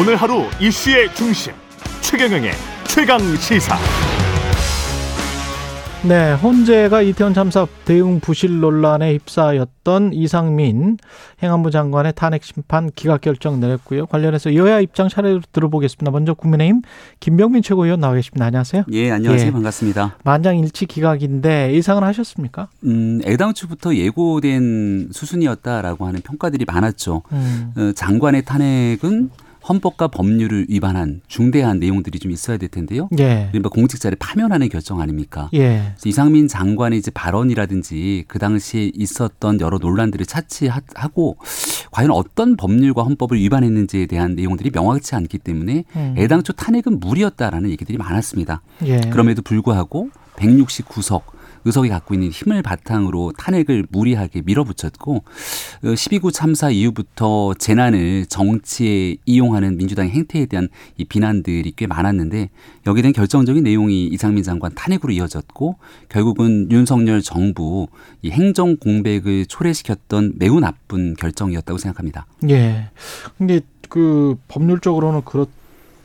오늘 0.00 0.16
하루 0.16 0.44
이슈의 0.58 1.14
중심 1.14 1.52
최경영의 2.00 2.52
최강 2.86 3.18
시사. 3.36 3.76
네, 6.08 6.32
헌재가 6.32 7.02
이태원 7.02 7.34
참사 7.34 7.66
대응 7.84 8.18
부실 8.20 8.60
논란에 8.60 9.12
휩싸였던 9.12 10.14
이상민 10.14 10.96
행안부 11.42 11.70
장관의 11.70 12.14
탄핵 12.16 12.44
심판 12.44 12.90
기각 12.94 13.20
결정 13.20 13.60
내렸고요. 13.60 14.06
관련해서 14.06 14.54
여야 14.54 14.80
입장 14.80 15.10
차례로 15.10 15.42
들어보겠습니다. 15.52 16.10
먼저 16.10 16.32
국민의힘 16.32 16.80
김병민 17.20 17.62
최고위원 17.62 18.00
나와 18.00 18.14
계십니다. 18.14 18.46
안녕하세요. 18.46 18.84
예, 18.92 19.10
안녕하세요. 19.10 19.48
예. 19.48 19.52
반갑습니다. 19.52 20.16
만장일치 20.24 20.86
기각인데 20.86 21.74
예상을 21.74 22.02
하셨습니까? 22.02 22.68
음, 22.84 23.20
애당초부터 23.26 23.94
예고된 23.94 25.10
수순이었다라고 25.12 26.06
하는 26.06 26.22
평가들이 26.22 26.64
많았죠. 26.64 27.20
음. 27.32 27.74
어, 27.76 27.92
장관의 27.94 28.46
탄핵은 28.46 29.28
헌법과 29.68 30.08
법률을 30.08 30.66
위반한 30.68 31.20
중대한 31.28 31.78
내용들이 31.78 32.18
좀 32.18 32.30
있어야 32.30 32.56
될 32.56 32.68
텐데요. 32.68 33.08
예. 33.18 33.48
그러니까 33.50 33.68
공직자를 33.68 34.16
파면하는 34.18 34.68
결정 34.68 35.00
아닙니까? 35.00 35.50
예. 35.54 35.94
이상민 36.04 36.48
장관의 36.48 36.98
이제 36.98 37.10
발언이라든지 37.10 38.24
그 38.28 38.38
당시에 38.38 38.90
있었던 38.94 39.60
여러 39.60 39.78
논란들을 39.78 40.26
차치하고 40.26 41.36
과연 41.90 42.10
어떤 42.10 42.56
법률과 42.56 43.02
헌법을 43.02 43.38
위반했는지에 43.38 44.06
대한 44.06 44.34
내용들이 44.34 44.70
명확치 44.70 45.14
않기 45.14 45.38
때문에 45.38 45.84
음. 45.96 46.14
애당초 46.16 46.52
탄핵은 46.52 47.00
무리였다라는 47.00 47.70
얘기들이 47.70 47.98
많았습니다. 47.98 48.62
예. 48.84 49.00
그럼에도 49.10 49.42
불구하고 49.42 50.10
169석 50.36 51.22
의석이 51.64 51.88
갖고 51.88 52.14
있는 52.14 52.30
힘을 52.30 52.62
바탕으로 52.62 53.32
탄핵을 53.38 53.86
무리하게 53.90 54.42
밀어붙였고 54.44 55.24
12구 55.82 56.26
어, 56.26 56.30
참사 56.30 56.70
이후부터 56.70 57.54
재난을 57.54 58.26
정치에 58.26 59.16
이용하는 59.26 59.76
민주당의 59.76 60.12
행태에 60.12 60.46
대한 60.46 60.68
이 60.96 61.04
비난들이 61.04 61.72
꽤 61.76 61.86
많았는데 61.86 62.50
여기에 62.86 63.02
대한 63.02 63.12
결정적인 63.12 63.62
내용이 63.62 64.06
이상민 64.06 64.42
장관 64.42 64.74
탄핵으로 64.74 65.12
이어졌고 65.12 65.76
결국은 66.08 66.70
윤석열 66.70 67.22
정부 67.22 67.88
이 68.22 68.30
행정 68.30 68.76
공백을 68.76 69.46
초래시켰던 69.46 70.34
매우 70.36 70.60
나쁜 70.60 71.14
결정이었다고 71.14 71.78
생각합니다. 71.78 72.26
예. 72.48 72.90
근데 73.38 73.60
그 73.88 74.36
법률적으로는 74.48 75.22
그렇 75.24 75.46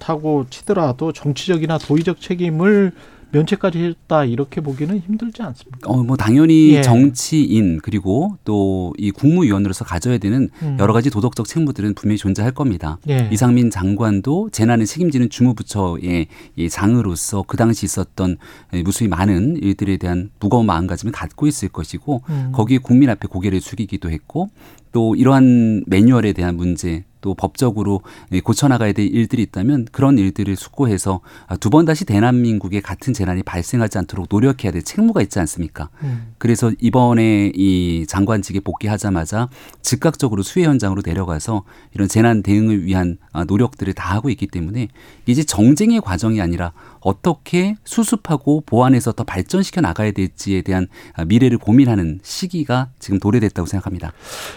다고 0.05 0.45
치더라도 0.51 1.11
정치적이나 1.11 1.79
도의적 1.79 2.21
책임을 2.21 2.91
면책까지 3.37 3.79
했다 3.79 4.25
이렇게 4.25 4.61
보기는 4.61 4.97
힘들지 4.99 5.41
않습니까? 5.41 5.89
어, 5.89 6.03
뭐 6.03 6.17
당연히 6.17 6.73
예. 6.73 6.81
정치인 6.81 7.79
그리고 7.81 8.37
또 8.43 8.85
이 8.97 9.11
국무위원으로서 9.11 9.85
가져야 9.85 10.17
되는 10.17 10.49
음. 10.61 10.77
여러 10.79 10.93
가지 10.93 11.09
도덕적 11.09 11.47
책무들은 11.47 11.93
분명히 11.95 12.17
존재할 12.17 12.51
겁니다. 12.51 12.97
예. 13.09 13.29
이상민 13.31 13.69
장관도 13.69 14.49
재난을 14.51 14.85
책임지는 14.85 15.29
주무부처의 15.29 16.27
이 16.55 16.69
장으로서 16.69 17.43
그 17.47 17.57
당시 17.57 17.85
있었던 17.85 18.37
무수히 18.83 19.07
많은 19.07 19.57
일들에 19.57 19.97
대한 19.97 20.31
무거운 20.39 20.65
마음가짐을 20.65 21.11
갖고 21.11 21.47
있을 21.47 21.69
것이고 21.69 22.23
음. 22.29 22.51
거기에 22.53 22.77
국민 22.79 23.09
앞에 23.09 23.27
고개를 23.27 23.61
숙이기도 23.61 24.09
했고 24.09 24.49
또 24.91 25.15
이러한 25.15 25.83
매뉴얼에 25.87 26.33
대한 26.33 26.55
문제 26.55 27.03
또 27.25 27.33
법적으로 27.33 28.01
고쳐나가야 28.43 28.93
될 28.93 29.07
일들이 29.07 29.41
있다면 29.41 29.87
그런 29.91 30.19
일들을 30.19 30.55
숙고해서 30.55 31.21
두 31.59 31.71
번 31.71 31.85
다시 31.85 32.05
대한민국에 32.05 32.79
같은 32.79 33.13
재난이 33.13 33.41
발생하지 33.43 33.97
않도록 33.97 34.27
노력해야 34.29 34.71
될 34.71 34.83
책무가 34.83 35.21
있지 35.23 35.39
않습니까? 35.39 35.89
음. 36.03 36.33
그래서 36.37 36.71
이번에 36.79 37.51
이 37.55 38.05
장관직에 38.07 38.59
복귀하자마자 38.59 39.49
즉각적으로 39.81 40.43
수해 40.43 40.65
현장으로 40.65 41.01
내려가서 41.03 41.63
이런 41.95 42.07
재난 42.07 42.43
대응을 42.43 42.85
위한 42.85 43.17
노력들을 43.47 43.91
다 43.93 44.13
하고 44.13 44.29
있기 44.29 44.45
때문에 44.47 44.87
이제 45.25 45.43
정쟁의 45.43 45.99
과정이 46.01 46.39
아니라 46.39 46.71
어떻게 47.01 47.75
수습하고 47.83 48.61
보완해서 48.65 49.11
더 49.13 49.23
발전시켜 49.23 49.81
나가야 49.81 50.11
될지에 50.11 50.61
대한 50.61 50.87
미래를 51.25 51.57
고민하는 51.57 52.19
시기가 52.21 52.89
지금 52.99 53.19
도래됐다고 53.19 53.65
생각합니다. 53.65 54.13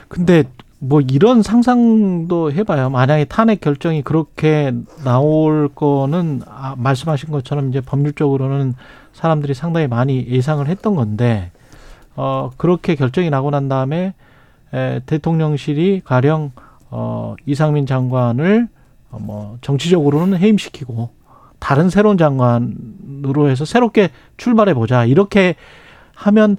근데 0.09 0.45
뭐 0.81 1.01
이런 1.01 1.43
상상도 1.43 2.53
해봐요. 2.53 2.91
만약에 2.91 3.25
탄핵 3.25 3.61
결정이 3.61 4.03
그렇게 4.03 4.73
나올 5.05 5.69
거는 5.75 6.43
아, 6.47 6.75
말씀하신 6.79 7.31
것처럼 7.31 7.71
이제 7.71 7.81
법률적으로는 7.81 8.75
사람들이 9.13 9.55
상당히 9.55 9.89
많이 9.89 10.27
예상을 10.29 10.67
했던 10.69 10.95
건데 10.95 11.51
어 12.15 12.51
그렇게 12.57 12.95
결정이 12.95 13.31
나고 13.31 13.51
난 13.51 13.69
다음에 13.69 14.15
에, 14.73 15.01
대통령실이 15.07 16.03
가령 16.05 16.53
어 16.91 17.35
이상민 17.45 17.87
장관을 17.87 18.69
어, 19.11 19.19
뭐 19.21 19.59
정치적으로는 19.61 20.39
해임시키고 20.39 21.11
다른 21.59 21.91
새로운 21.91 22.19
장관으로 22.19 23.49
해서 23.49 23.65
새롭게 23.65 24.11
출발해 24.37 24.75
보자 24.75 25.05
이렇게 25.05 25.57
하면 26.15 26.57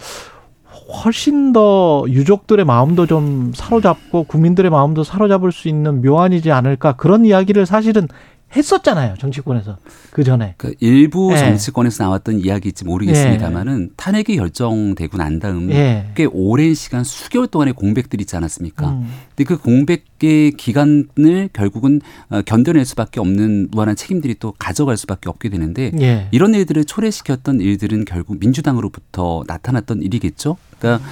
훨씬 0.90 1.54
더 1.54 2.04
유족들의 2.08 2.66
마음도 2.66 3.06
좀 3.06 3.52
사로잡고 3.56 4.24
국민들의 4.24 4.72
마음도 4.72 5.04
사로잡을 5.04 5.52
수 5.52 5.68
있는 5.68 6.02
묘안이지 6.02 6.52
않을까 6.52 6.94
그런 6.94 7.26
이야기를 7.26 7.66
사실은 7.66 8.08
했었잖아요 8.56 9.14
정치권에서 9.20 9.78
그 10.10 10.24
전에 10.24 10.56
그 10.58 10.74
일부 10.80 11.32
예. 11.34 11.38
정치권에서 11.38 12.04
나왔던 12.04 12.40
이야기일지 12.40 12.84
모르겠습니다만은 12.84 13.90
예. 13.92 13.94
탄핵이 13.96 14.38
결정되고 14.38 15.18
난 15.18 15.40
다음 15.40 15.70
예. 15.72 16.10
꽤 16.16 16.26
오랜 16.26 16.74
시간 16.74 17.04
수개월 17.04 17.48
동안의 17.48 17.76
공백들이 17.76 18.22
있지 18.22 18.36
않았습니까? 18.36 18.90
음. 18.90 19.08
근데 19.36 19.44
그 19.44 19.62
공백 19.62 20.06
의 20.22 20.52
기간을 20.52 21.50
결국은 21.54 22.02
어, 22.30 22.42
견뎌낼 22.42 22.86
수밖에 22.86 23.20
없는 23.20 23.70
무한한 23.72 23.96
책임들이 23.96 24.36
또 24.40 24.54
가져갈 24.58 24.98
수밖에 24.98 25.30
없게 25.30 25.50
되는데 25.50 25.92
예. 26.00 26.28
이런 26.32 26.54
일들을 26.54 26.84
초래시켰던 26.84 27.62
일들은 27.62 28.06
결국 28.06 28.38
민주당으로부터 28.40 29.44
나타났던 29.48 30.02
일이겠죠. 30.02 30.58
그러니까 30.78 31.06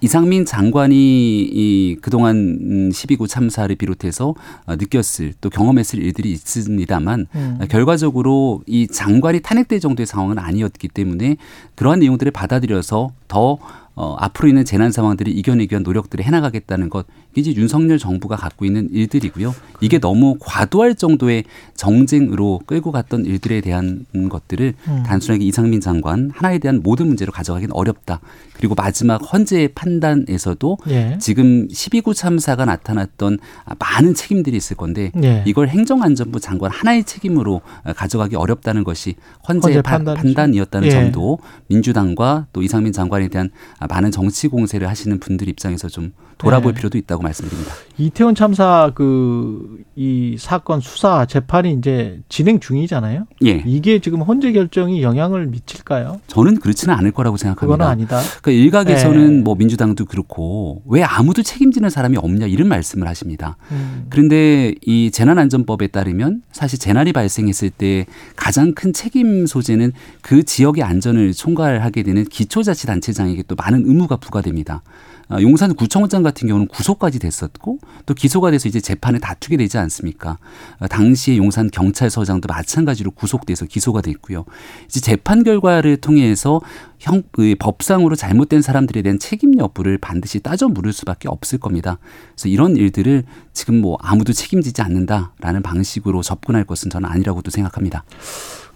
이상민 0.00 0.44
장관이 0.44 0.94
이 0.96 1.96
그동안 2.00 2.90
12구 2.90 3.28
참사를 3.28 3.74
비롯해서 3.74 4.34
어, 4.66 4.76
느꼈을 4.76 5.34
또 5.40 5.50
경험했을 5.50 6.02
일들이 6.02 6.30
있습니다만 6.32 7.26
음. 7.34 7.58
결과적으로 7.68 8.62
이 8.66 8.86
장관이 8.86 9.40
탄핵될 9.40 9.80
정도의 9.80 10.06
상황은 10.06 10.38
아니었기 10.38 10.88
때문에 10.88 11.36
그러한 11.74 12.00
내용들을 12.00 12.32
받아들여서 12.32 13.10
더 13.28 13.58
어, 13.96 14.16
앞으로 14.18 14.48
있는 14.48 14.64
재난 14.64 14.90
상황들을 14.90 15.36
이겨내기 15.36 15.72
위한 15.72 15.82
노력들을 15.82 16.24
해나가겠다는 16.24 16.90
것 16.90 17.06
이제 17.36 17.52
윤석열 17.54 17.98
정부가 17.98 18.36
갖고 18.36 18.64
있는 18.64 18.88
일들이고요. 18.90 19.54
이게 19.80 19.98
너무 19.98 20.36
과도할 20.40 20.94
정도의 20.94 21.44
정쟁으로 21.74 22.60
끌고 22.66 22.92
갔던 22.92 23.24
일들에 23.24 23.60
대한 23.60 24.06
것들을 24.30 24.74
음. 24.88 25.02
단순하게 25.04 25.44
이상민 25.44 25.80
장관 25.80 26.30
하나에 26.34 26.58
대한 26.58 26.80
모든 26.82 27.06
문제로 27.06 27.32
가져가기는 27.32 27.74
어렵다. 27.74 28.20
그리고 28.56 28.74
마지막 28.76 29.16
헌재의 29.16 29.68
판단에서도 29.74 30.78
예. 30.88 31.18
지금 31.20 31.68
12구 31.68 32.14
참사가 32.14 32.64
나타났던 32.64 33.38
많은 33.78 34.14
책임들이 34.14 34.56
있을 34.56 34.76
건데 34.76 35.10
예. 35.22 35.42
이걸 35.44 35.68
행정안전부 35.68 36.40
장관 36.40 36.70
하나의 36.70 37.04
책임으로 37.04 37.60
가져가기 37.96 38.36
어렵다는 38.36 38.84
것이 38.84 39.16
헌재의 39.48 39.82
헌재 39.86 40.14
판단이었다는 40.14 40.86
예. 40.86 40.92
점도 40.92 41.38
민주당과 41.66 42.46
또 42.52 42.62
이상민 42.62 42.92
장관에 42.92 43.28
대한 43.28 43.50
많은 43.88 44.10
정치 44.10 44.48
공세를 44.48 44.88
하시는 44.88 45.18
분들 45.18 45.48
입장에서 45.48 45.88
좀 45.88 46.12
돌아볼 46.38 46.72
네. 46.72 46.78
필요도 46.78 46.98
있다고 46.98 47.22
말씀드립니다. 47.22 47.72
이태원 47.98 48.34
참사 48.34 48.92
그 48.94 49.84
이 49.96 50.36
사건 50.38 50.80
수사 50.80 51.24
재판이 51.24 51.72
이제 51.74 52.20
진행 52.28 52.58
중이잖아요. 52.58 53.26
예. 53.44 53.62
이게 53.64 54.00
지금 54.00 54.22
헌재 54.22 54.50
결정이 54.50 55.02
영향을 55.02 55.46
미칠까요? 55.46 56.20
저는 56.26 56.58
그렇지는 56.58 56.94
않을 56.94 57.12
거라고 57.12 57.36
생각합니다. 57.36 57.76
그건 57.76 57.88
아니다. 57.88 58.20
그러니까 58.42 58.50
일각에서는 58.50 59.36
네. 59.36 59.42
뭐 59.42 59.54
민주당도 59.54 60.06
그렇고 60.06 60.82
왜 60.86 61.04
아무도 61.04 61.44
책임지는 61.44 61.90
사람이 61.90 62.16
없냐 62.16 62.46
이런 62.46 62.66
말씀을 62.68 63.06
하십니다. 63.06 63.56
음. 63.70 64.06
그런데 64.10 64.74
이 64.84 65.12
재난안전법에 65.12 65.88
따르면 65.88 66.42
사실 66.50 66.80
재난이 66.80 67.12
발생했을 67.12 67.70
때 67.70 68.06
가장 68.34 68.74
큰 68.74 68.92
책임 68.92 69.46
소재는 69.46 69.92
그 70.22 70.42
지역의 70.42 70.82
안전을 70.82 71.34
총괄하게 71.34 72.02
되는 72.02 72.24
기초자치단체장에게 72.24 73.44
또 73.46 73.54
많은 73.54 73.73
의무가 73.84 74.16
부과됩니다. 74.16 74.82
아, 75.28 75.40
용산 75.40 75.74
구청장 75.74 76.22
같은 76.22 76.48
경우는 76.48 76.68
구속까지 76.68 77.18
됐었고 77.18 77.78
또 78.06 78.14
기소가 78.14 78.50
돼서 78.50 78.68
이제 78.68 78.80
재판에 78.80 79.18
다투게 79.18 79.56
되지 79.56 79.78
않습니까? 79.78 80.38
아, 80.78 80.86
당시에 80.86 81.36
용산 81.36 81.70
경찰서장도 81.70 82.46
마찬가지로 82.46 83.10
구속돼서 83.12 83.64
기소가 83.64 84.02
됐고요. 84.02 84.44
이제 84.86 85.00
재판 85.00 85.42
결과를 85.42 85.96
통해서 85.96 86.60
형 86.98 87.22
법상으로 87.58 88.16
잘못된 88.16 88.62
사람들에 88.62 89.02
대한 89.02 89.18
책임 89.18 89.58
여부를 89.58 89.98
반드시 89.98 90.40
따져 90.40 90.68
물을 90.68 90.92
수밖에 90.92 91.28
없을 91.28 91.58
겁니다. 91.58 91.98
그래서 92.34 92.48
이런 92.48 92.76
일들을 92.76 93.24
지금 93.52 93.80
뭐 93.80 93.96
아무도 94.00 94.32
책임지지 94.32 94.82
않는다라는 94.82 95.62
방식으로 95.62 96.22
접근할 96.22 96.64
것은 96.64 96.90
저는 96.90 97.08
아니라고도 97.08 97.50
생각합니다. 97.50 98.04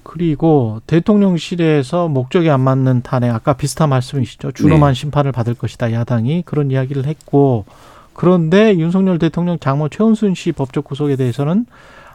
그리고 0.09 0.81
대통령실에서 0.87 2.09
목적이 2.09 2.49
안 2.49 2.63
맞는 2.63 3.03
탄핵 3.03 3.31
아까 3.31 3.53
비슷한 3.53 3.91
말씀이시죠. 3.91 4.53
준엄한 4.53 4.95
네. 4.95 4.99
심판을 4.99 5.33
받을 5.33 5.53
것이다. 5.53 5.93
야당이 5.93 6.45
그런 6.47 6.71
이야기를 6.71 7.05
했고 7.05 7.67
그런데 8.15 8.75
윤석열 8.79 9.19
대통령 9.19 9.59
장모 9.59 9.91
최은순 9.91 10.35
씨 10.35 10.53
법적 10.53 10.85
구속에 10.85 11.17
대해서는 11.17 11.67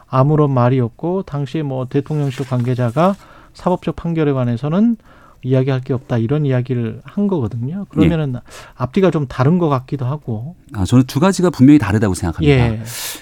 아무런 0.08 0.50
말이 0.50 0.80
없고 0.80 1.22
당시 1.22 1.62
뭐 1.62 1.86
대통령실 1.86 2.48
관계자가 2.48 3.14
사법적 3.52 3.94
판결에 3.94 4.32
관해서는 4.32 4.96
이야기할 5.44 5.82
게 5.82 5.92
없다 5.92 6.18
이런 6.18 6.46
이야기를 6.46 7.00
한 7.04 7.26
거거든요. 7.28 7.86
그러면은 7.90 8.34
예. 8.36 8.40
앞뒤가 8.74 9.10
좀 9.10 9.26
다른 9.28 9.58
것 9.58 9.68
같기도 9.68 10.06
하고. 10.06 10.56
아 10.72 10.84
저는 10.84 11.04
두 11.06 11.20
가지가 11.20 11.50
분명히 11.50 11.78
다르다고 11.78 12.14
생각합니다. 12.14 12.72
예. 12.72 12.80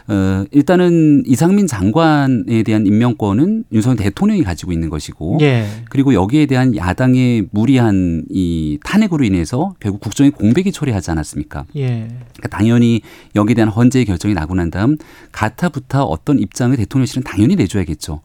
어, 0.08 0.44
일단은 0.50 1.24
이상민 1.26 1.66
장관에 1.66 2.62
대한 2.62 2.86
임명권은 2.86 3.64
윤석열 3.72 3.96
대통령이 3.96 4.42
가지고 4.42 4.72
있는 4.72 4.88
것이고, 4.88 5.38
예. 5.42 5.66
그리고 5.90 6.14
여기에 6.14 6.46
대한 6.46 6.76
야당의 6.76 7.48
무리한 7.50 8.24
이 8.30 8.78
탄핵으로 8.84 9.24
인해서 9.24 9.74
결국 9.80 10.00
국정에 10.00 10.30
공백이 10.30 10.72
초래하지 10.72 11.10
않았습니까? 11.10 11.64
예. 11.76 12.08
그러니까 12.36 12.48
당연히 12.50 13.02
여기에 13.34 13.54
대한 13.54 13.68
헌재의 13.68 14.04
결정이 14.04 14.34
나고 14.34 14.54
난 14.54 14.70
다음 14.70 14.96
가타부타 15.32 16.04
어떤 16.04 16.38
입장을 16.38 16.76
대통령실은 16.76 17.22
당연히 17.22 17.56
내줘야겠죠. 17.56 18.20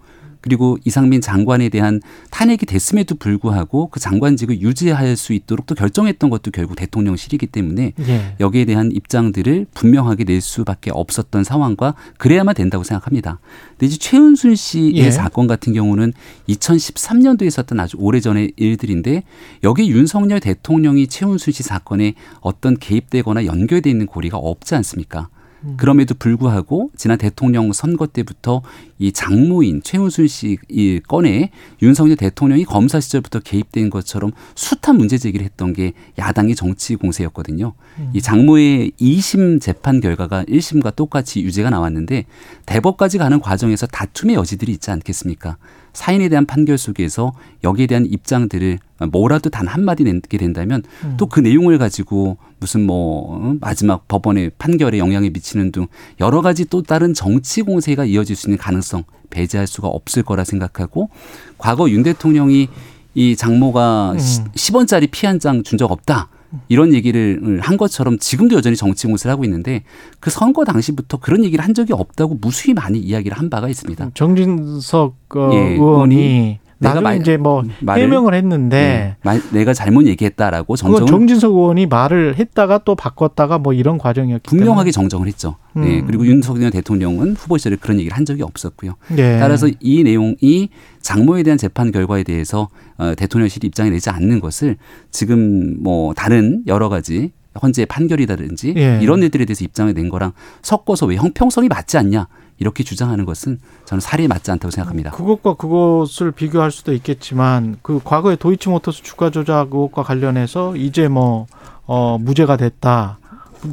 그리고 0.48 0.78
이상민 0.86 1.20
장관에 1.20 1.68
대한 1.68 2.00
탄핵이 2.32 2.60
됐음에도 2.60 3.16
불구하고 3.16 3.90
그 3.90 4.00
장관직을 4.00 4.62
유지할 4.62 5.18
수 5.18 5.34
있도록 5.34 5.66
또 5.66 5.76
결정했던 5.76 6.30
것도 6.30 6.52
결국 6.52 6.78
대통령실이기 6.78 7.48
때문에 7.48 7.92
예. 8.00 8.36
여기에 8.40 8.64
대한 8.64 8.90
입장들을 8.94 9.66
분명하게 9.74 10.24
낼 10.24 10.40
수밖에 10.40 10.90
없었던 10.94 11.44
상황과 11.44 11.96
그래야만 12.18 12.56
된다고 12.56 12.86
생각합니다. 12.86 13.42
근데 13.72 13.88
이제 13.88 13.98
최은순 13.98 14.56
씨의 14.56 14.96
예. 14.96 15.12
사건 15.12 15.48
같은 15.48 15.74
경우는 15.74 16.14
2013년도에 16.48 17.46
있었던 17.48 17.78
아주 17.82 17.98
오래전의 18.00 18.54
일들인데 18.56 19.24
여기 19.66 19.90
윤석열 19.90 20.40
대통령이 20.40 21.08
최은순 21.08 21.52
씨 21.52 21.62
사건에 21.62 22.14
어떤 22.40 22.78
개입되거나 22.78 23.46
연결돼 23.46 23.90
있는 23.90 24.06
고리가 24.06 24.38
없지 24.38 24.76
않습니까? 24.76 25.28
음. 25.64 25.74
그럼에도 25.78 26.14
불구하고 26.16 26.92
지난 26.96 27.18
대통령 27.18 27.74
선거 27.74 28.08
때부터 28.08 28.62
이 29.00 29.12
장모인 29.12 29.82
최은순 29.84 30.28
씨 30.28 30.58
이 30.70 31.00
건에 31.08 31.52
윤석열 31.82 32.16
대통령이 32.16 32.66
검사 32.66 33.00
시절부터 33.00 33.40
개입된 33.40 33.90
것처럼 33.90 34.32
숱한 34.56 34.98
문제 34.98 35.18
제기를 35.18 35.46
했던 35.46 35.74
게 35.74 35.94
야당의 36.18 36.56
정치 36.56 36.96
공세였거든요. 36.96 37.74
음. 38.00 38.10
이 38.14 38.22
장모의 38.22 38.92
2심 39.00 39.62
재판 39.62 40.00
결과가 40.00 40.44
1심과 40.46 40.96
똑같이 40.96 41.42
유죄가 41.42 41.70
나왔는데 41.70 42.26
대법까지 42.66 43.18
가는 43.18 43.40
과정에서 43.40 43.88
다툼의 43.88 44.36
여지들이 44.36 44.72
있지 44.72 44.92
않겠습니까? 44.92 45.58
사인에 45.98 46.30
대한 46.30 46.46
판결 46.46 46.78
속에서 46.78 47.34
여기에 47.64 47.88
대한 47.88 48.06
입장들을 48.06 48.78
뭐라도 49.12 49.50
단 49.50 49.66
한마디 49.66 50.04
내게 50.04 50.38
된다면 50.38 50.84
음. 51.04 51.16
또그 51.18 51.40
내용을 51.40 51.80
가지고 51.80 52.38
무슨 52.60 52.86
뭐 52.86 53.36
어, 53.36 53.56
마지막 53.60 54.08
법원의 54.08 54.52
판결에 54.60 55.00
영향을 55.00 55.32
미치는 55.32 55.72
등 55.72 55.88
여러 56.20 56.42
가지 56.44 56.66
또 56.66 56.84
다른 56.84 57.16
정치 57.16 57.64
공세가 57.64 58.06
이어질 58.06 58.36
수 58.36 58.48
있는 58.48 58.60
가능성 58.60 59.06
배제할 59.32 59.66
수가 59.66 59.88
없을 59.88 60.22
거라 60.22 60.44
생각하고 60.44 61.10
과거 61.58 61.90
윤 61.90 62.04
대통령이 62.04 62.70
이 63.16 63.36
장모가 63.36 64.12
음. 64.12 64.18
10원짜리 64.18 65.10
피 65.10 65.26
한 65.26 65.40
장 65.40 65.64
준 65.64 65.78
적 65.80 65.92
없다. 65.92 66.30
이런 66.70 66.94
얘기를 66.94 67.60
한 67.62 67.78
것처럼 67.78 68.18
지금도 68.20 68.56
여전히 68.56 68.76
정치 68.76 69.08
공세를 69.08 69.32
하고 69.32 69.44
있는데 69.44 69.84
그 70.20 70.30
선거 70.30 70.66
당시부터 70.66 71.18
그런 71.18 71.44
얘기를 71.44 71.64
한 71.64 71.74
적이 71.74 71.94
없다고 71.94 72.38
무수히 72.42 72.74
많이 72.74 73.00
이야기를 73.00 73.38
한 73.38 73.50
바가 73.50 73.70
있습니다. 73.70 74.12
정진석 74.14 75.16
어, 75.36 75.50
예, 75.54 75.58
의원이 75.74 76.60
내가 76.80 77.02
말, 77.02 77.20
이제 77.20 77.38
뭐 77.38 77.64
말을, 77.82 78.04
해명을 78.04 78.34
했는데 78.34 78.78
네, 78.78 79.16
말, 79.24 79.42
내가 79.52 79.74
잘못 79.74 80.06
얘기했다라고 80.08 80.76
정정 80.76 81.06
정진석 81.08 81.54
의원이 81.54 81.88
말을 81.88 82.36
했다가 82.38 82.80
또 82.80 82.96
바꿨다가 82.96 83.58
뭐 83.58 83.74
이런 83.74 83.98
과정이었기 83.98 84.48
분명하게 84.48 84.92
때문에. 84.92 84.92
정정을 84.92 85.28
했죠. 85.28 85.56
네, 85.74 85.82
음. 85.82 85.86
네, 85.86 86.04
그리고 86.06 86.26
윤석열 86.26 86.72
대통령은 86.72 87.36
후보 87.36 87.58
시절에 87.58 87.78
그런 87.78 88.00
얘기를 88.00 88.16
한 88.16 88.26
적이 88.26 88.44
없었고요. 88.44 88.94
네. 89.10 89.40
따라서 89.40 89.68
이 89.80 90.04
내용이 90.04 90.70
장모에 91.02 91.44
대한 91.44 91.58
재판 91.58 91.92
결과에 91.92 92.24
대해서 92.24 92.70
어, 92.98 93.14
대통령실이 93.16 93.68
입장을 93.68 93.92
내지 93.92 94.10
않는 94.10 94.40
것을 94.40 94.78
지금 95.12 95.82
뭐 95.82 96.14
다른 96.14 96.64
여러 96.68 96.90
가지 96.90 97.32
헌재 97.62 97.86
판결이라든지 97.86 98.74
예. 98.78 99.00
이런 99.02 99.22
일들에 99.22 99.46
대해서 99.46 99.64
입장을 99.64 99.94
낸 99.94 100.10
거랑 100.10 100.34
섞어서 100.62 101.06
왜 101.06 101.16
형평성이 101.16 101.68
맞지 101.68 101.98
않냐 101.98 102.28
이렇게 102.60 102.84
주장하는 102.84 103.26
것은 103.26 103.60
저는 103.86 104.02
사리에 104.02 104.28
맞지 104.28 104.52
않다고 104.52 104.72
생각합니다. 104.72 105.12
그것과 105.12 105.56
그것을 105.56 106.32
비교할 106.32 106.72
수도 106.72 106.94
있겠지만 106.94 107.78
그 107.82 108.00
과거에 108.04 108.36
도이치모터스 108.36 109.04
주가 109.04 109.30
조작 109.30 109.74
의혹과 109.74 110.04
관련해서 110.04 110.76
이제 110.76 111.08
뭐 111.08 111.46
어, 111.86 112.18
무죄가 112.20 112.58
됐다. 112.58 113.20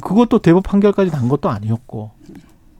그것도 0.01 0.39
대법 0.39 0.63
판결까지 0.63 1.11
난 1.11 1.29
것도 1.29 1.49
아니었고 1.49 2.11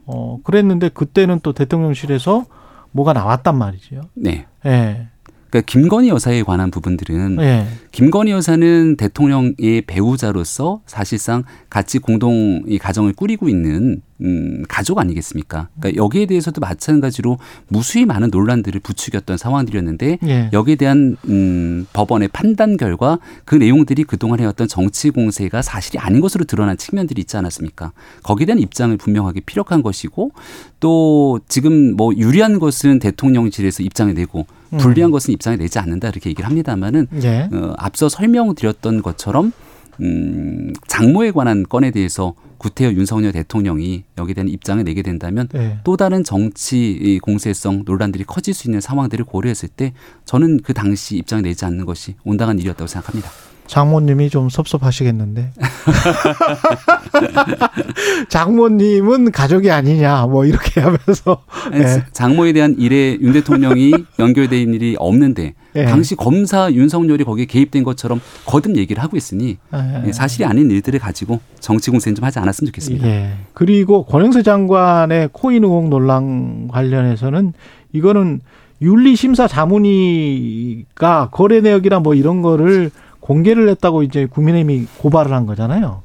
어 0.06 0.38
그랬는데 0.44 0.88
그때는 0.88 1.40
또 1.42 1.52
대통령실에서 1.52 2.44
뭐가 2.92 3.12
나왔단 3.12 3.56
말이죠. 3.56 4.02
네. 4.14 4.46
예. 4.64 5.08
그러니까 5.50 5.60
김건희 5.66 6.08
여사에 6.08 6.42
관한 6.42 6.70
부분들은 6.70 7.36
네. 7.36 7.66
김건희 7.92 8.32
여사는 8.32 8.96
대통령의 8.96 9.82
배우자로서 9.86 10.80
사실상 10.86 11.44
같이 11.70 11.98
공동 11.98 12.62
이 12.66 12.78
가정을 12.78 13.12
꾸리고 13.12 13.48
있는 13.48 14.02
음, 14.22 14.64
가족 14.68 14.98
아니겠습니까? 14.98 15.68
그러니까 15.78 16.02
여기에 16.02 16.26
대해서도 16.26 16.60
마찬가지로 16.60 17.38
무수히 17.68 18.06
많은 18.06 18.30
논란들을 18.30 18.80
부추겼던 18.80 19.36
상황들이었는데 19.36 20.18
예. 20.26 20.50
여기에 20.52 20.76
대한 20.76 21.16
음, 21.28 21.86
법원의 21.92 22.28
판단 22.28 22.76
결과 22.76 23.18
그 23.44 23.54
내용들이 23.54 24.04
그동안 24.04 24.40
해왔던 24.40 24.68
정치 24.68 25.10
공세가 25.10 25.60
사실이 25.60 25.98
아닌 25.98 26.20
것으로 26.20 26.44
드러난 26.44 26.76
측면들이 26.76 27.20
있지 27.20 27.36
않았습니까? 27.36 27.92
거기에 28.22 28.46
대한 28.46 28.58
입장을 28.58 28.96
분명하게 28.96 29.40
피력한 29.40 29.82
것이고 29.82 30.32
또 30.80 31.40
지금 31.48 31.94
뭐 31.94 32.14
유리한 32.14 32.58
것은 32.58 32.98
대통령실에서 32.98 33.82
입장을 33.82 34.14
내고 34.14 34.46
음. 34.48 34.55
불리한 34.78 35.10
것은 35.10 35.32
입장을 35.34 35.58
내지 35.58 35.78
않는다 35.78 36.08
이렇게 36.08 36.30
얘기를 36.30 36.48
합니다만은 36.48 37.08
예. 37.22 37.48
어, 37.52 37.74
앞서 37.78 38.08
설명드렸던 38.08 39.02
것처럼 39.02 39.52
음, 40.00 40.72
장모에 40.86 41.30
관한 41.30 41.62
건에 41.62 41.90
대해서 41.90 42.34
구태여 42.58 42.92
윤석열 42.92 43.32
대통령이 43.32 44.04
여기에 44.18 44.34
대한 44.34 44.48
입장을 44.48 44.82
내게 44.82 45.02
된다면 45.02 45.48
네. 45.52 45.78
또 45.84 45.96
다른 45.96 46.24
정치 46.24 47.18
공세성 47.22 47.82
논란들이 47.84 48.24
커질 48.24 48.54
수 48.54 48.68
있는 48.68 48.80
상황들을 48.80 49.24
고려했을 49.24 49.68
때 49.68 49.92
저는 50.24 50.60
그 50.62 50.72
당시 50.72 51.16
입장을 51.16 51.42
내지 51.42 51.64
않는 51.64 51.84
것이 51.84 52.14
온당한 52.24 52.58
일이었다고 52.58 52.86
생각합니다. 52.86 53.30
장모님이 53.66 54.30
좀 54.30 54.48
섭섭하시겠는데. 54.48 55.52
장모님은 58.28 59.32
가족이 59.32 59.70
아니냐, 59.70 60.26
뭐 60.26 60.44
이렇게 60.44 60.80
하면서. 60.84 61.42
네. 61.70 62.02
장모에 62.12 62.52
대한 62.52 62.76
일에 62.78 63.18
윤 63.20 63.32
대통령이 63.32 63.92
연결된 64.18 64.74
일이 64.74 64.96
없는데 64.98 65.54
네. 65.72 65.84
당시 65.84 66.14
검사 66.14 66.72
윤석열이 66.72 67.24
거기에 67.24 67.46
개입된 67.46 67.82
것처럼 67.82 68.20
거듭 68.46 68.76
얘기를 68.76 69.02
하고 69.02 69.16
있으니 69.16 69.58
네. 69.72 70.12
사실이 70.12 70.44
아닌 70.44 70.70
일들을 70.70 70.98
가지고 70.98 71.40
정치 71.60 71.90
공세는 71.90 72.16
좀 72.16 72.24
하지 72.24 72.38
않았으면 72.38 72.66
좋겠습니다. 72.68 73.06
예. 73.06 73.32
그리고 73.52 74.04
권영세 74.04 74.42
장관의 74.42 75.30
코인 75.32 75.64
의혹 75.64 75.88
논란 75.88 76.68
관련해서는 76.68 77.52
이거는 77.92 78.40
윤리심사 78.82 79.48
자문위가 79.48 81.30
거래 81.30 81.60
내역이나 81.60 82.00
뭐 82.00 82.14
이런 82.14 82.42
거를 82.42 82.90
공개를 83.20 83.68
했다고 83.70 84.02
이제 84.02 84.26
국민의힘이 84.26 84.86
고발을 84.98 85.32
한 85.32 85.46
거잖아요. 85.46 86.02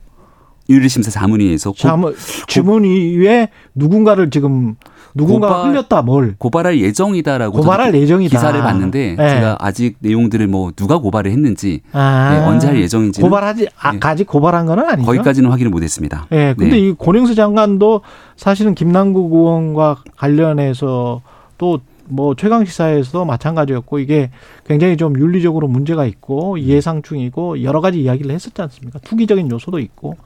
윤리심사 0.69 1.11
자문위에서 1.11 1.73
자문 1.77 2.15
주문위에 2.47 3.49
누군가를 3.75 4.29
지금 4.29 4.75
누군가 5.13 5.47
고발, 5.47 5.69
흘렸다 5.69 6.01
뭘 6.01 6.35
고발할 6.37 6.79
예정이다라고 6.79 7.57
고발할 7.57 7.93
예정이다 7.93 8.37
기사를 8.37 8.61
봤는데 8.61 9.15
네. 9.17 9.29
제가 9.29 9.57
아직 9.59 9.97
내용들을 9.99 10.47
뭐 10.47 10.71
누가 10.73 10.99
고발을 10.99 11.31
했는지 11.31 11.81
아, 11.91 12.29
네, 12.31 12.45
언제 12.45 12.67
할 12.67 12.79
예정인지 12.79 13.21
고발하지 13.21 13.67
아, 13.77 13.91
네. 13.91 13.99
아직 14.01 14.27
고발한 14.27 14.65
건 14.65 14.79
아니죠. 14.79 15.05
거기까지는 15.05 15.49
확인을 15.49 15.71
못했습니다. 15.71 16.27
네, 16.29 16.53
근데 16.53 16.77
네. 16.77 16.79
이 16.79 16.95
권영수 16.97 17.35
장관도 17.35 18.01
사실은 18.37 18.73
김남국 18.73 19.33
의원과 19.33 20.03
관련해서 20.15 21.21
또 21.57 21.79
뭐 22.05 22.35
최강 22.35 22.65
시사에서도 22.65 23.25
마찬가지였고 23.25 23.99
이게 23.99 24.31
굉장히 24.65 24.97
좀 24.97 25.17
윤리적으로 25.17 25.67
문제가 25.67 26.05
있고 26.05 26.53
음. 26.53 26.59
예상중이고 26.59 27.63
여러 27.63 27.81
가지 27.81 28.01
이야기를 28.01 28.31
했었지 28.31 28.61
않습니까? 28.61 28.99
투기적인 28.99 29.49
요소도 29.49 29.79
있고 29.79 30.17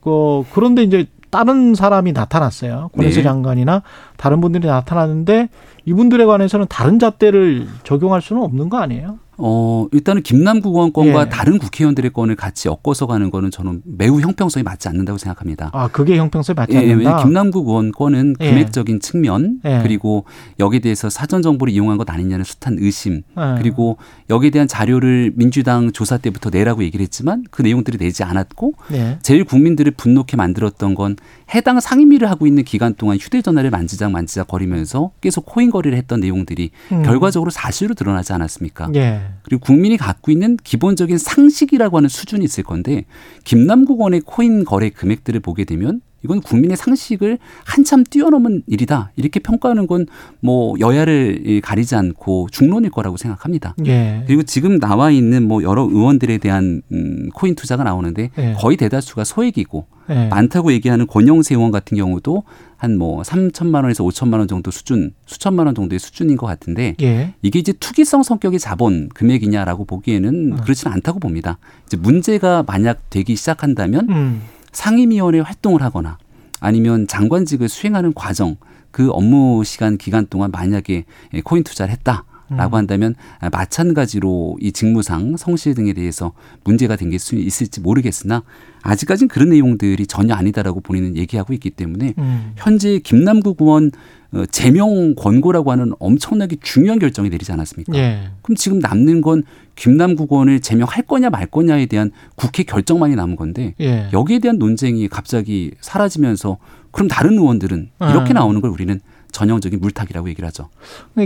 그 0.00 0.44
그런데 0.52 0.82
이제 0.82 1.06
다른 1.30 1.74
사람이 1.74 2.12
나타났어요. 2.12 2.90
권혜수 2.94 3.18
네. 3.18 3.22
장관이나 3.24 3.82
다른 4.16 4.40
분들이 4.40 4.66
나타났는데 4.66 5.48
이분들에 5.84 6.24
관해서는 6.24 6.66
다른 6.68 6.98
잣대를 6.98 7.66
적용할 7.82 8.22
수는 8.22 8.42
없는 8.42 8.68
거 8.68 8.78
아니에요? 8.78 9.18
어, 9.38 9.86
일단은 9.92 10.22
김남국 10.22 10.74
의원권과 10.74 11.20
예. 11.22 11.28
다른 11.28 11.58
국회의원들의 11.58 12.12
건을 12.12 12.36
같이 12.36 12.68
엮어서 12.68 13.06
가는 13.06 13.30
거는 13.30 13.50
저는 13.50 13.82
매우 13.84 14.20
형평성이 14.20 14.62
맞지 14.62 14.88
않는다고 14.88 15.18
생각합니다. 15.18 15.70
아, 15.72 15.88
그게 15.88 16.16
형평성이 16.16 16.54
맞지 16.54 16.72
예, 16.74 16.78
않는다? 16.78 17.18
예, 17.18 17.22
김남국 17.22 17.68
의원권은 17.68 18.36
예. 18.40 18.48
금액적인 18.48 19.00
측면 19.00 19.60
예. 19.64 19.80
그리고 19.82 20.24
여기에 20.58 20.80
대해서 20.80 21.10
사전 21.10 21.42
정보를 21.42 21.72
이용한 21.72 21.98
것 21.98 22.08
아니냐는 22.08 22.44
숱한 22.44 22.78
의심 22.80 23.22
예. 23.38 23.56
그리고 23.58 23.98
여기에 24.30 24.50
대한 24.50 24.68
자료를 24.68 25.32
민주당 25.36 25.92
조사 25.92 26.16
때부터 26.16 26.50
내라고 26.50 26.82
얘기를 26.82 27.02
했지만 27.02 27.44
그 27.50 27.62
내용들이 27.62 27.98
내지 27.98 28.22
않았고 28.24 28.74
제일 29.22 29.44
국민들을 29.44 29.92
분노케 29.92 30.36
만들었던 30.36 30.94
건 30.94 31.16
해당 31.54 31.78
상임위를 31.78 32.28
하고 32.28 32.46
있는 32.46 32.64
기간 32.64 32.94
동안 32.94 33.18
휴대전화를 33.18 33.70
만지작 33.70 34.10
만지작 34.10 34.48
거리면서 34.48 35.12
계속 35.20 35.46
코인 35.46 35.70
거리를 35.70 35.96
했던 35.96 36.20
내용들이 36.20 36.70
음. 36.92 37.02
결과적으로 37.02 37.50
사실로 37.50 37.94
드러나지 37.94 38.32
않았습니까? 38.32 38.90
예. 38.96 39.20
그리고 39.42 39.64
국민이 39.64 39.96
갖고 39.96 40.32
있는 40.32 40.56
기본적인 40.62 41.18
상식이라고 41.18 41.96
하는 41.96 42.08
수준이 42.08 42.44
있을 42.44 42.64
건데 42.64 43.04
김남국 43.44 44.00
원의 44.00 44.22
코인 44.24 44.64
거래 44.64 44.90
금액들을 44.90 45.40
보게 45.40 45.64
되면 45.64 46.00
이건 46.24 46.40
국민의 46.40 46.76
상식을 46.76 47.38
한참 47.64 48.02
뛰어넘은 48.04 48.62
일이다. 48.66 49.12
이렇게 49.16 49.40
평가하는 49.40 49.86
건 49.86 50.06
뭐 50.40 50.78
여야를 50.78 51.60
가리지 51.62 51.96
않고 51.96 52.48
중론일 52.52 52.90
거라고 52.90 53.16
생각합니다. 53.16 53.74
예. 53.86 54.22
그리고 54.26 54.42
지금 54.44 54.78
나와 54.78 55.10
있는 55.10 55.46
뭐 55.48 55.62
여러 55.62 55.82
의원들에 55.82 56.38
대한 56.38 56.82
음, 56.92 57.30
코인 57.34 57.54
투자가 57.56 57.82
나오는데 57.82 58.30
예. 58.38 58.54
거의 58.58 58.76
대다수가 58.76 59.24
소액이고 59.24 59.86
예. 60.10 60.28
많다고 60.28 60.72
얘기하는 60.72 61.06
권영세 61.08 61.54
의원 61.56 61.72
같은 61.72 61.96
경우도 61.96 62.44
한 62.76 62.96
뭐 62.96 63.22
3천만 63.22 63.82
원에서 63.82 64.04
5천만 64.04 64.38
원 64.38 64.46
정도 64.46 64.70
수준, 64.70 65.12
수천만 65.26 65.66
원 65.66 65.74
정도의 65.74 65.98
수준인 65.98 66.36
것 66.36 66.46
같은데 66.46 66.94
예. 67.02 67.34
이게 67.42 67.58
이제 67.58 67.72
투기성 67.72 68.22
성격의 68.22 68.60
자본 68.60 69.08
금액이냐라고 69.14 69.84
보기에는 69.84 70.52
음. 70.52 70.56
그렇지는 70.62 70.92
않다고 70.92 71.18
봅니다. 71.18 71.58
이제 71.86 71.96
문제가 71.96 72.62
만약 72.66 73.10
되기 73.10 73.34
시작한다면 73.34 74.08
음. 74.10 74.42
상임위원회 74.76 75.40
활동을 75.40 75.82
하거나 75.82 76.18
아니면 76.60 77.06
장관직을 77.06 77.68
수행하는 77.68 78.12
과정 78.12 78.56
그 78.90 79.10
업무 79.10 79.64
시간 79.64 79.96
기간 79.96 80.26
동안 80.26 80.50
만약에 80.50 81.04
코인 81.44 81.64
투자를 81.64 81.92
했다. 81.92 82.24
라고 82.50 82.76
음. 82.76 82.78
한다면 82.78 83.14
마찬가지로 83.50 84.58
이 84.60 84.72
직무상 84.72 85.36
성실 85.36 85.74
등에 85.74 85.92
대해서 85.92 86.32
문제가 86.64 86.96
생길 86.96 87.18
수 87.18 87.34
있을지 87.34 87.80
모르겠으나 87.80 88.42
아직까지는 88.82 89.28
그런 89.28 89.50
내용들이 89.50 90.06
전혀 90.06 90.34
아니다라고 90.34 90.80
본인은 90.80 91.16
얘기하고 91.16 91.52
있기 91.54 91.70
때문에 91.70 92.14
음. 92.18 92.52
현재 92.56 92.98
김남국 92.98 93.60
의원 93.60 93.90
어, 94.32 94.44
제명 94.46 95.14
권고라고 95.14 95.70
하는 95.70 95.92
엄청나게 95.98 96.56
중요한 96.60 96.98
결정이 96.98 97.28
내리지 97.28 97.52
않았습니까? 97.52 97.94
예. 97.96 98.30
그럼 98.42 98.56
지금 98.56 98.80
남는 98.80 99.20
건 99.20 99.44
김남국 99.76 100.32
의원을 100.32 100.60
제명할 100.60 101.02
거냐 101.02 101.30
말 101.30 101.46
거냐에 101.46 101.86
대한 101.86 102.10
국회 102.34 102.64
결정만이 102.64 103.14
남은 103.14 103.36
건데 103.36 103.74
예. 103.80 104.08
여기에 104.12 104.40
대한 104.40 104.58
논쟁이 104.58 105.08
갑자기 105.08 105.72
사라지면서 105.80 106.58
그럼 106.90 107.08
다른 107.08 107.34
의원들은 107.34 107.90
이렇게 108.00 108.30
아. 108.30 108.34
나오는 108.34 108.60
걸 108.60 108.70
우리는 108.70 109.00
전형적인 109.36 109.80
물타기라고 109.80 110.30
얘기를 110.30 110.46
하죠. 110.46 110.70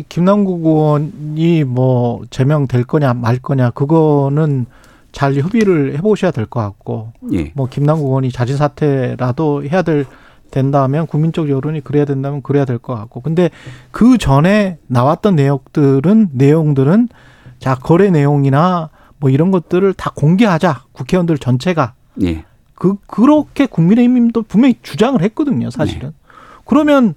김남국 0.08 0.66
의원이 0.66 1.62
뭐 1.62 2.22
제명될 2.30 2.82
거냐 2.82 3.14
말 3.14 3.38
거냐 3.38 3.70
그거는 3.70 4.66
잘 5.12 5.34
협의를 5.34 5.96
해보셔야 5.96 6.32
될 6.32 6.46
것 6.46 6.60
같고, 6.60 7.12
예. 7.32 7.52
뭐 7.54 7.68
김남국 7.68 8.08
의원이 8.08 8.32
자진 8.32 8.56
사퇴라도 8.56 9.62
해야 9.64 9.82
될 9.82 10.06
된다면 10.50 11.06
국민적 11.06 11.48
여론이 11.48 11.82
그래야 11.82 12.04
된다면 12.04 12.42
그래야 12.42 12.64
될 12.64 12.78
것 12.78 12.96
같고, 12.96 13.20
근데 13.20 13.50
그 13.92 14.18
전에 14.18 14.78
나왔던 14.88 15.36
내용들은 15.36 16.30
내용들은 16.32 17.08
자 17.60 17.76
거래 17.76 18.10
내용이나 18.10 18.90
뭐 19.18 19.30
이런 19.30 19.52
것들을 19.52 19.94
다 19.94 20.10
공개하자 20.16 20.82
국회의원들 20.90 21.38
전체가 21.38 21.94
예. 22.22 22.44
그 22.74 22.96
그렇게 23.06 23.66
국민의힘도 23.66 24.42
분명히 24.42 24.74
주장을 24.82 25.20
했거든요, 25.22 25.70
사실은. 25.70 26.08
네. 26.08 26.14
그러면 26.64 27.14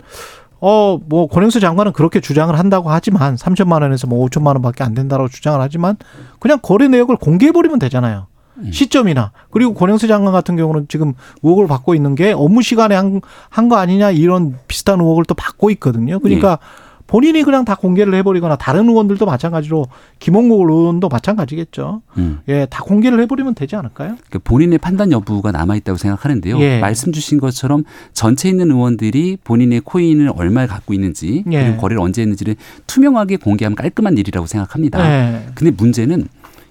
어, 0.66 0.98
뭐, 1.08 1.28
권영수 1.28 1.60
장관은 1.60 1.92
그렇게 1.92 2.22
주장을 2.22 2.58
한다고 2.58 2.90
하지만, 2.90 3.36
3천만 3.36 3.82
원에서 3.82 4.08
뭐 4.08 4.26
5천만 4.26 4.54
원밖에 4.54 4.86
안 4.86 4.94
된다고 4.94 5.28
주장을 5.28 5.60
하지만, 5.60 5.98
그냥 6.40 6.60
거래 6.62 6.88
내역을 6.88 7.18
공개해버리면 7.18 7.80
되잖아요. 7.80 8.28
음. 8.60 8.72
시점이나. 8.72 9.34
그리고 9.52 9.74
권영수 9.74 10.08
장관 10.08 10.32
같은 10.32 10.56
경우는 10.56 10.86
지금 10.88 11.16
의혹을 11.42 11.68
받고 11.68 11.96
있는 11.96 12.16
게 12.16 12.32
업무 12.32 12.62
시간에 12.62 12.96
한, 12.96 13.20
한거 13.50 13.76
아니냐, 13.76 14.12
이런 14.12 14.58
비슷한 14.70 15.02
의혹을 15.02 15.26
또 15.26 15.34
받고 15.34 15.70
있거든요. 15.72 16.20
그러니까 16.20 16.56
네. 16.62 16.66
본인이 17.08 17.44
그냥 17.44 17.66
다 17.66 17.76
공개를 17.76 18.14
해버리거나 18.16 18.56
다른 18.56 18.88
의원들도 18.90 19.26
마찬가지로 19.26 19.86
김홍국 20.20 20.70
의원도 20.70 21.10
마찬가지겠죠. 21.10 22.02
음. 22.18 22.40
예, 22.48 22.66
다 22.66 22.84
공개를 22.84 23.20
해버리면 23.22 23.56
되지 23.56 23.76
않을까요? 23.76 24.16
그러니까 24.16 24.40
본인의 24.44 24.80
판단 24.80 25.12
여부가 25.12 25.52
남아 25.52 25.76
있다고 25.76 25.98
생각하는데요. 25.98 26.60
예. 26.60 26.80
말씀 26.80 27.12
주신 27.12 27.40
것처럼 27.40 27.84
전체 28.14 28.50
있는 28.50 28.72
의원들이 28.72 29.38
본인의 29.44 29.82
코인을 29.82 30.32
얼마를 30.36 30.68
갖고 30.68 30.94
있는지 30.94 31.44
예. 31.52 31.64
그리고 31.64 31.78
거래를 31.78 32.02
언제 32.02 32.22
했는지를 32.22 32.56
투명하게 32.88 33.38
공개하면 33.38 33.76
깔끔한 33.76 34.18
일이라고 34.18 34.48
생각합니다. 34.48 35.06
예. 35.06 35.46
근데 35.56 35.72
문제는 35.72 36.28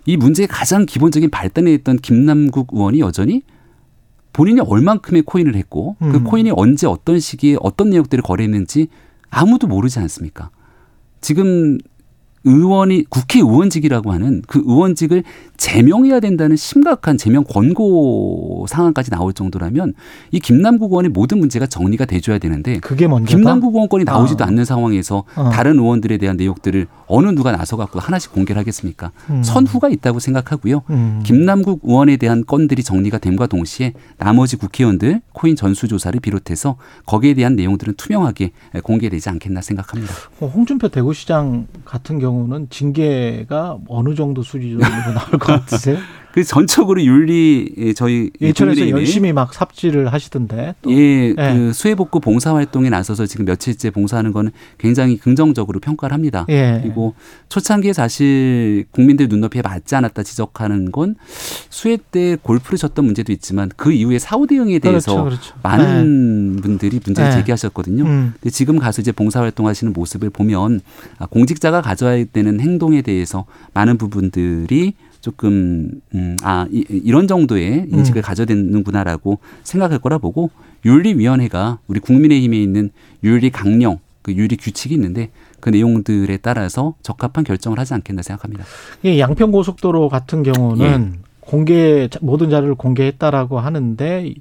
이 0.07 0.17
문제의 0.17 0.49
가장 0.49 0.87
기본적인 0.87 1.31
발단에 1.31 1.73
있던 1.75 1.99
김남국 1.99 2.69
의원이 2.73 3.01
여전히 3.01 3.43
본인이 4.33 4.61
얼만큼의 4.61 5.23
코인을 5.23 5.55
했고 5.55 5.97
그 5.99 6.05
음. 6.07 6.13
그 6.13 6.23
코인이 6.23 6.53
언제 6.57 6.87
어떤 6.87 7.21
시기에 7.21 7.57
어떤 7.61 7.91
내역들을 7.91 8.23
거래했는지 8.23 8.89
아무도 9.33 9.67
모르지 9.67 9.99
않습니까? 9.99 10.51
지금 11.23 11.79
의원이 12.45 13.05
국회의원직이라고 13.09 14.13
하는 14.13 14.43
그 14.47 14.63
의원직을 14.65 15.23
제명해야 15.57 16.19
된다는 16.21 16.57
심각한 16.57 17.17
제명 17.17 17.45
권고 17.45 18.67
상황까지 18.69 19.11
나올 19.11 19.33
정도라면 19.33 19.95
이 20.33 20.41
김남국 20.41 20.91
의원의 20.93 21.11
모든 21.11 21.39
문제가 21.39 21.67
정리가 21.67 22.05
돼줘야 22.05 22.39
되는데 22.39 22.79
그게 22.81 23.07
먼저 23.07 23.31
김남국 23.37 23.75
의원권이 23.75 24.05
나오지도 24.05 24.43
어. 24.43 24.47
않는 24.49 24.65
상황에서 24.65 25.25
어. 25.37 25.51
다른 25.51 25.79
의원들에 25.79 26.19
대한 26.19 26.37
내용들을 26.37 26.87
어느 27.07 27.29
누가 27.29 27.53
나서 27.53 27.77
갖고 27.77 28.01
하나씩 28.01 28.33
공개를 28.33 28.59
하겠습니까? 28.59 29.13
음. 29.31 29.43
선후가 29.43 29.91
있다고 29.91 30.19
생각하고요. 30.19 30.83
음. 30.91 31.23
김남국 31.25 31.83
의원에 31.85 32.17
대한 32.17 32.45
건들이 32.45 32.83
정리가 32.83 33.19
됨과 33.19 33.47
동시에 33.47 33.93
나머지 34.19 34.57
국회의원들 34.57 35.21
코인 35.33 35.55
전수 35.55 35.87
조사를 35.89 36.19
비롯해서 36.21 36.77
거기에 37.07 37.35
대한 37.35 37.55
내용들은 37.55 37.95
투명하게 37.97 38.53
공개되지 38.83 39.29
않겠나 39.29 39.61
생각합니다. 39.61 40.13
어, 40.41 40.47
홍준표 40.47 40.89
대구시장 40.89 41.67
같은 41.85 42.19
경우 42.19 42.32
는 42.49 42.69
징계가 42.71 43.79
어느 43.89 44.15
정도 44.15 44.43
수준으로 44.43 44.81
나올 44.81 45.31
것 45.39 45.41
같으세요? 45.41 45.99
그 46.33 46.43
전적으로 46.45 47.03
윤리 47.03 47.75
예, 47.77 47.93
저희 47.93 48.31
예천에서 48.41 48.89
열심히 48.91 49.33
막 49.33 49.53
삽질을 49.53 50.13
하시던데. 50.13 50.75
또. 50.81 50.91
예, 50.91 51.31
예, 51.31 51.35
그 51.35 51.73
수해복구 51.75 52.21
봉사 52.21 52.55
활동에 52.55 52.89
나서서 52.89 53.27
지금 53.27 53.45
며칠째 53.45 53.91
봉사하는 53.91 54.33
거는 54.33 54.51
굉장히 54.79 55.19
긍정적으로 55.19 55.79
평가를 55.81 56.15
합니다. 56.15 56.47
예. 56.49 56.81
그리고 56.83 57.15
초창기에 57.51 57.93
사실 57.93 58.87
국민들 58.93 59.29
눈높이에 59.29 59.63
맞지 59.63 59.95
않았다 59.95 60.23
지적하는 60.23 60.91
건 60.91 61.17
수해 61.69 61.99
때 62.11 62.37
골프를 62.41 62.79
쳤던 62.79 63.05
문제도 63.05 63.31
있지만 63.33 63.71
그 63.77 63.93
이후에 63.93 64.19
사후 64.19 64.47
대응에 64.47 64.79
대해서 64.79 65.25
그렇죠, 65.25 65.25
그렇죠. 65.25 65.55
많은 65.63 66.57
네. 66.57 66.63
분들이 66.63 67.01
문제를 67.05 67.31
네. 67.31 67.37
제기하셨거든요. 67.37 68.05
음. 68.05 68.35
근데 68.41 68.51
지금 68.51 68.79
가서 68.79 69.03
이제 69.03 69.13
봉사 69.13 69.41
활동하시는 69.41 69.93
모습을 69.93 70.31
보면 70.31 70.81
아, 71.19 71.27
공직자가 71.27 71.83
가져야 71.83 72.25
되는 72.33 72.59
행동에 72.61 73.03
대해서 73.03 73.45
많은 73.75 73.99
부분들이 73.99 74.95
조금 75.23 76.03
음, 76.15 76.37
아 76.43 76.67
이, 76.71 76.85
이런 76.91 77.27
정도의 77.27 77.87
인식을 77.91 78.21
음. 78.21 78.23
가져야 78.23 78.45
되는구나라고 78.45 79.39
생각할 79.63 80.01
거라 80.01 80.19
보고 80.19 80.51
윤리위원회가 80.85 81.79
우리 81.87 82.01
국민의힘에 82.01 82.61
있는 82.61 82.91
윤리 83.25 83.51
강령 83.51 84.01
그 84.21 84.35
윤리 84.35 84.57
규칙이 84.57 84.95
있는데 84.97 85.31
그 85.61 85.71
내용들에 85.71 86.37
따라서 86.39 86.95
적합한 87.03 87.45
결정을 87.45 87.79
하지 87.79 87.95
않겠나 87.95 88.23
생각합니다. 88.23 88.65
예, 89.05 89.19
양평 89.21 89.53
고속도로 89.53 90.09
같은 90.09 90.43
경우는 90.43 91.13
예. 91.15 91.19
공개 91.41 92.09
모든 92.21 92.51
자료를 92.51 92.75
공개했다라고 92.75 93.61
하는데 93.61 94.35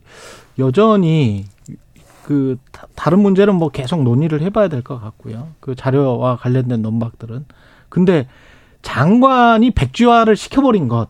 여전히 0.58 1.46
그 2.24 2.58
다른 2.96 3.20
문제는 3.20 3.56
뭐 3.56 3.70
계속 3.70 4.04
논의를 4.04 4.42
해봐야 4.42 4.68
될 4.68 4.82
것 4.82 5.00
같고요. 5.00 5.50
그 5.60 5.76
자료와 5.76 6.38
관련된 6.38 6.82
논박들은 6.82 7.46
근데 7.90 8.28
장관이 8.82 9.72
백지화를 9.72 10.36
시켜버린 10.36 10.88
것. 10.88 11.08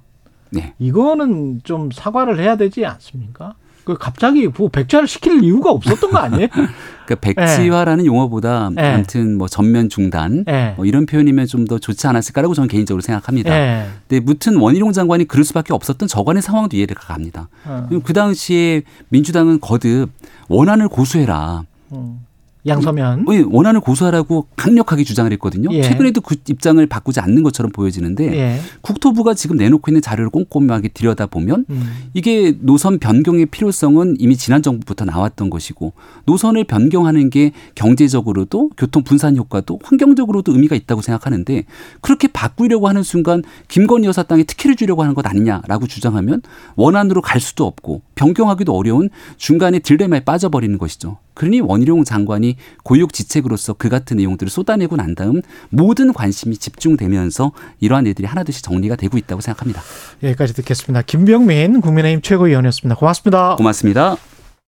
네. 0.51 0.73
이거는 0.79 1.61
좀 1.63 1.89
사과를 1.91 2.39
해야 2.39 2.55
되지 2.57 2.85
않습니까? 2.85 3.55
그 3.83 3.97
갑자기 3.97 4.47
뭐 4.47 4.69
백지화를 4.69 5.07
시킬 5.07 5.43
이유가 5.43 5.71
없었던 5.71 6.11
거 6.11 6.17
아니에요? 6.19 6.47
그 7.07 7.15
백지화라는 7.15 8.03
네. 8.03 8.05
용어보다 8.05 8.69
네. 8.69 8.93
아무튼 8.93 9.37
뭐 9.37 9.47
전면 9.47 9.89
중단 9.89 10.43
네. 10.45 10.73
뭐 10.77 10.85
이런 10.85 11.05
표현이면 11.05 11.47
좀 11.47 11.65
더 11.65 11.79
좋지 11.79 12.05
않았을까라고 12.07 12.53
저는 12.53 12.67
개인적으로 12.67 13.01
생각합니다. 13.01 13.49
네. 13.49 13.87
근데 14.07 14.23
무튼 14.23 14.57
원희룡 14.57 14.91
장관이 14.91 15.25
그럴 15.25 15.43
수밖에 15.43 15.73
없었던 15.73 16.07
저간의 16.07 16.41
상황도 16.41 16.77
이해가 16.77 16.93
갑니다. 16.95 17.47
어. 17.65 17.87
그 18.03 18.13
당시에 18.13 18.83
민주당은 19.09 19.59
거듭 19.61 20.09
원안을 20.47 20.87
고수해라. 20.89 21.63
음. 21.93 22.19
양서면 22.65 23.25
예, 23.31 23.43
원안을 23.47 23.81
고수하라고 23.81 24.47
강력하게 24.55 25.03
주장을 25.03 25.31
했거든요. 25.33 25.69
예. 25.71 25.81
최근에도 25.81 26.21
그 26.21 26.35
입장을 26.47 26.85
바꾸지 26.85 27.19
않는 27.19 27.43
것처럼 27.43 27.71
보여지는데 27.71 28.37
예. 28.37 28.59
국토부가 28.81 29.33
지금 29.33 29.57
내놓고 29.57 29.89
있는 29.89 30.01
자료를 30.01 30.29
꼼꼼하게 30.29 30.89
들여다 30.89 31.27
보면 31.27 31.65
음. 31.69 31.91
이게 32.13 32.55
노선 32.59 32.99
변경의 32.99 33.47
필요성은 33.47 34.17
이미 34.19 34.37
지난 34.37 34.61
정부부터 34.61 35.05
나왔던 35.05 35.49
것이고 35.49 35.93
노선을 36.25 36.65
변경하는 36.65 37.29
게 37.29 37.51
경제적으로도 37.75 38.71
교통 38.77 39.03
분산 39.03 39.35
효과도 39.37 39.79
환경적으로도 39.83 40.53
의미가 40.53 40.75
있다고 40.75 41.01
생각하는데 41.01 41.65
그렇게 42.01 42.27
바꾸려고 42.27 42.87
하는 42.87 43.01
순간 43.03 43.43
김건희 43.67 44.07
여사 44.07 44.23
땅에 44.23 44.43
특혜를 44.43 44.75
주려고 44.75 45.01
하는 45.01 45.15
것 45.15 45.25
아니냐라고 45.25 45.87
주장하면 45.87 46.41
원안으로 46.75 47.21
갈 47.21 47.41
수도 47.41 47.65
없고 47.65 48.01
변경하기도 48.21 48.75
어려운 48.75 49.09
중간에 49.37 49.79
딜레마에 49.79 50.19
빠져버리는 50.19 50.77
것이죠. 50.77 51.17
그러니 51.33 51.59
원희룡 51.61 52.03
장관이 52.03 52.55
고육지책으로서 52.83 53.73
그 53.73 53.89
같은 53.89 54.17
내용들을 54.17 54.49
쏟아내고 54.49 54.95
난 54.95 55.15
다음 55.15 55.41
모든 55.69 56.13
관심이 56.13 56.55
집중되면서 56.57 57.51
이러한 57.79 58.05
애들이 58.05 58.27
하나둘씩 58.27 58.63
정리가 58.63 58.95
되고 58.95 59.17
있다고 59.17 59.41
생각합니다. 59.41 59.81
여기까지 60.21 60.53
듣겠습니다. 60.53 61.01
김병민 61.01 61.81
국민의힘 61.81 62.21
최고위원이었습니다. 62.21 62.95
고맙습니다. 62.95 63.55
고맙습니다. 63.55 64.17